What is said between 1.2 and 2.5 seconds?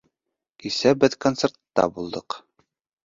концертта булдыҡ